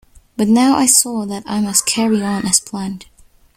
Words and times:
But 0.35 0.47
now 0.47 0.77
I 0.77 0.87
saw 0.87 1.27
that 1.27 1.43
I 1.45 1.61
must 1.61 1.85
carry 1.85 2.23
on 2.23 2.47
as 2.47 2.59
planned. 2.59 3.05